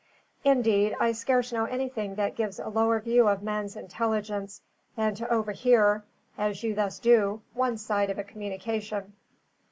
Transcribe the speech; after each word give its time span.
Indeed, 0.43 0.95
I 0.99 1.11
scarce 1.11 1.53
know 1.53 1.65
anything 1.65 2.15
that 2.15 2.35
gives 2.35 2.57
a 2.57 2.69
lower 2.69 2.99
view 2.99 3.27
of 3.27 3.43
man's 3.43 3.75
intelligence 3.75 4.59
than 4.95 5.13
to 5.13 5.31
overhear 5.31 6.05
(as 6.39 6.63
you 6.63 6.73
thus 6.73 6.97
do) 6.97 7.43
one 7.53 7.77
side 7.77 8.09
of 8.09 8.17
a 8.17 8.23
communication. 8.23 9.13